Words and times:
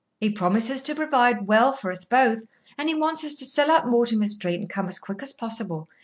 He 0.19 0.31
promises 0.31 0.81
to 0.81 0.95
provide 0.95 1.45
well 1.45 1.73
for 1.73 1.91
us 1.91 2.05
both, 2.05 2.45
and 2.75 2.89
he 2.89 2.95
wants 2.95 3.23
us 3.23 3.35
to 3.35 3.45
sell 3.45 3.69
up 3.69 3.85
Mortimer 3.85 4.25
Street, 4.25 4.55
and 4.59 4.67
come 4.67 4.87
as 4.87 4.97
quick 4.97 5.21
as 5.21 5.31
possible. 5.31 5.87